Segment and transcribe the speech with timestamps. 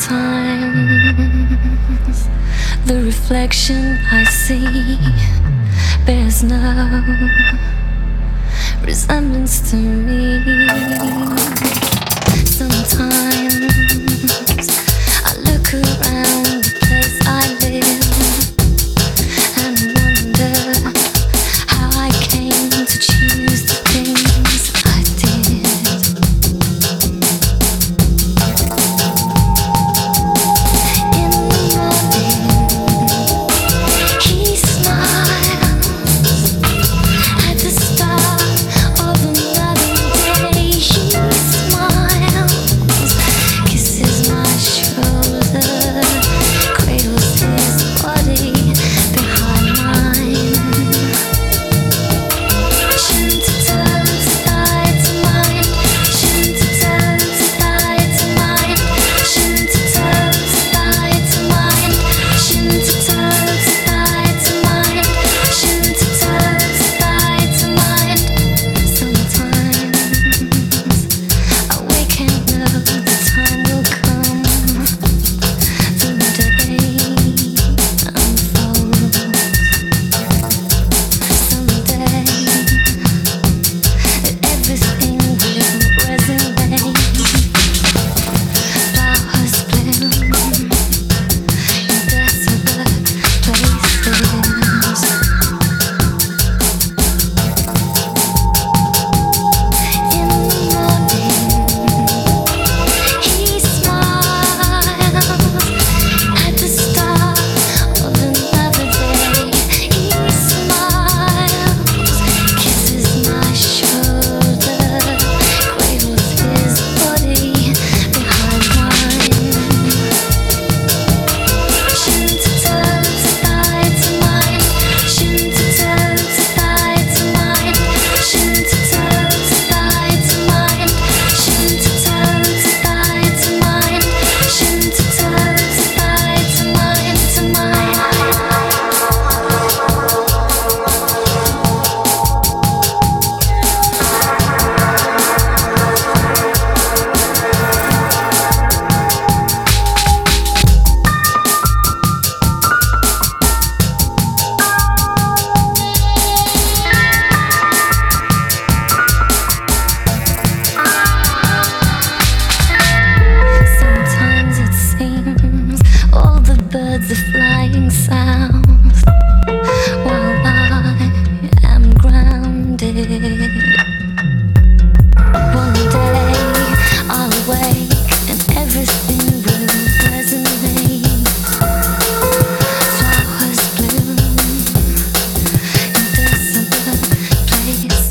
[0.00, 1.10] Sometimes
[2.86, 4.98] the reflection I see
[6.06, 6.56] bears no
[8.82, 11.39] resemblance to me.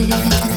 [0.00, 0.51] hacer.